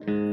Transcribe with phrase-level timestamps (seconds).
[0.00, 0.27] Mm-hmm.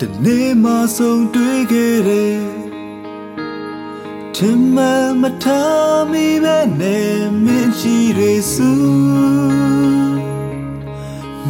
[0.00, 2.40] တနေ့မှဆုံးတွေ့ခဲ့တယ်
[4.36, 4.84] ထင်မှ
[5.20, 8.72] မထားမိပဲနဲ့မင်းချီရေစု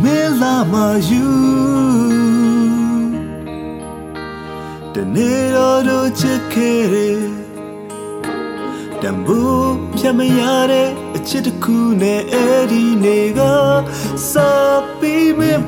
[0.03, 0.75] မင်းလာမ
[1.09, 1.27] ယူ
[4.95, 7.23] တနေ့တော့တို့ချစ်ခဲ့တယ်
[9.03, 10.41] တံဘူးပြမရ
[10.71, 13.41] တဲ့အချစ်တစ်ခုနဲ့အဲ့ဒီနေက
[14.33, 14.68] စာ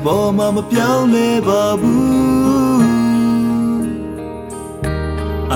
[0.06, 2.06] ပေါ်မှာမပြောင်းလဲပါဘူး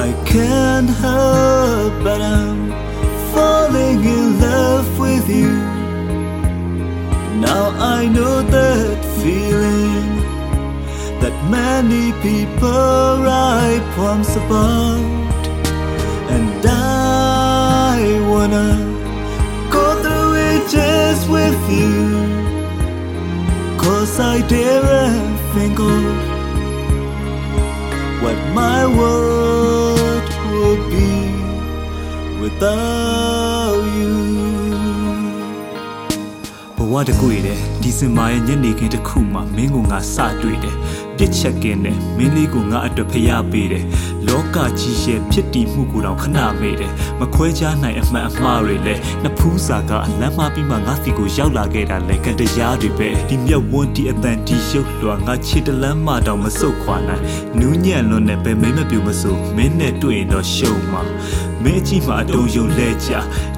[0.06, 2.60] I can't help but I'm
[3.32, 5.52] falling in love with you
[7.46, 7.64] Now
[7.96, 10.10] I know that feeling
[11.22, 15.02] that many people write poems about
[16.34, 16.62] And
[17.92, 17.96] I
[18.30, 18.68] wanna
[19.76, 22.03] go through it just with you
[24.05, 26.03] Cause I daren't think of
[28.21, 31.11] what my world would be
[32.43, 34.13] without you
[36.77, 40.75] ဘဝတကူရတဲ့ဒီစင်မာရဲ့ညနေခင်းတစ်ခုမှမင်းကိုငါစတွေ့တယ်
[41.17, 43.85] ပြစ်ချက်ကင်းတယ်မင်းလေးကိုငါအတွက်ဖျားပေးတယ်
[44.27, 57.23] လောကကြီးရဲ့ဖြစ်တည်မှုကိုတော့ခဏမေ့တယ်မခွဲခြားနိုင်အမှန်အမှားတွေလဲနှစ်ဖူးစာကအလမ်းမပြီးမှငါစီကိုရောက်လာခဲ့တာလဲကတရားတွေပဲဒီမြက်ဝန်းဒီအတန်ဒီရုပ်လွှာငါခြေတလန်းမှတော့မဆုတ်ခွာနိုင်
[57.59, 61.01] နူးညံ့လွန်းနဲ့ပဲမိမပြူမစိုးမင်းနဲ့တွေ့ရင်တော့ရှုံမှာ
[61.65, 63.11] မင်းအကြည့်မှအတုံယုံလဲကြ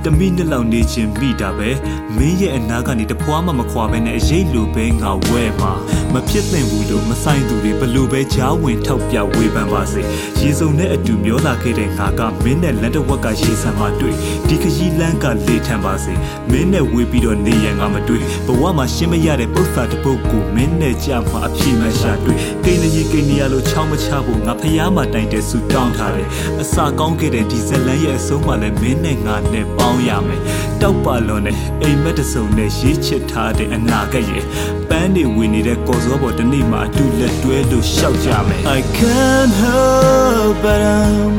[0.04, 1.70] တမိနှစ်လောက်နေချင်းမိတာပဲ
[2.18, 5.74] မင်းရဲ့အနာကနေတဖွာမှမခွာပဲနဲ့အရေးလိုပဲငါဝဲမှာ
[6.14, 10.02] မဖြစ်သင့်ဘူးလို့မဆိုင်သူတွေဘလို့ပဲကြားဝင်ထောက်ပြဝေဖန်ပါစေ
[10.40, 14.16] ရေစုံနဲ့အတူမျောလာခဲ့တဲ့ငါကမင်းနဲ့လက်တဝက်ကရေဆံမှတွေ့
[14.48, 16.14] ဒီခကြီးလန်းကလေထန်ပါစေ
[16.52, 26.28] မင်းနဲ့ဝေးပြီးတော့နေရန်ငါမတွေ့ဘဝမှာရှင်းမရတဲ့ပု္ပ္ပာတစ်ပုဒ်ကိုမင်းနဲ့ကြမှာအပြည့်မရှာတွေ့ကိန်းကြီးကိန်းကြီးရလို့ချောင်းမချဖို့ငါဖျားမှတိုင်တဲ့ဆူတောင်းထားတယ်
[26.62, 30.41] အစာကောင်းခဲ့တဲ့ဒီဇလန်ရဲ့အဆုံးမှလည်းမင်းနဲ့ငါနဲ့ပေါင်းရမယ်
[30.83, 34.45] တောက်ပါလွန်နဲ့အိမ်မက်တစုံနဲ့ရေးချစ်ထားတဲ့အနာဂတ်ရဲ့
[34.89, 41.35] ပန်းတွေဝင်နေတဲ့ကော်စောပေါ်တနေ့မှအတူလက်တွဲလို့ရှောက်ကြမယ် I can't help but I'm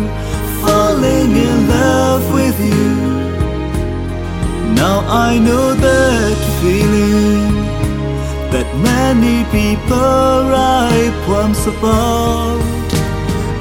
[0.62, 2.88] falling in love with you
[4.82, 4.98] Now
[5.28, 7.46] I know that feeling
[8.54, 12.62] that many people write poems about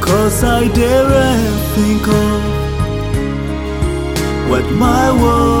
[0.00, 2.42] Cause I daren't think of
[4.50, 5.51] what my world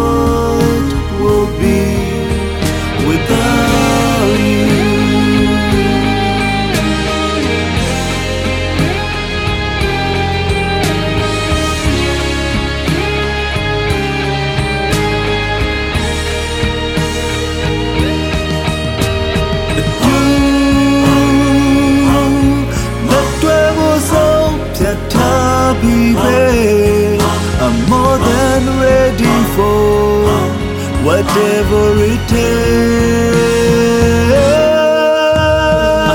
[31.22, 32.30] whatever it.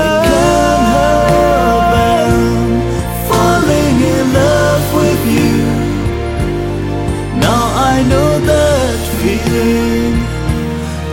[0.00, 2.32] I can't help but
[3.28, 5.56] falling in love with you.
[7.40, 10.14] Now I know that feeling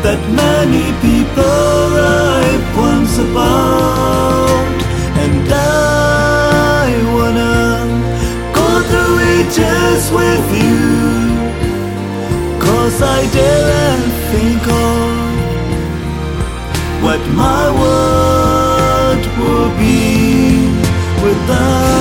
[0.05, 4.77] that many people write poems about,
[5.23, 6.85] and I
[7.15, 7.55] wanna
[8.59, 10.83] go through it just with you.
[12.59, 13.21] Cause I
[14.31, 15.35] think of
[17.03, 20.67] what my world would be
[21.23, 21.94] without